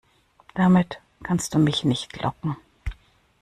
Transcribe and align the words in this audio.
Damit 0.55 0.99
kannst 1.21 1.53
du 1.53 1.59
mich 1.59 1.83
nicht 1.83 2.19
locken. 2.23 2.57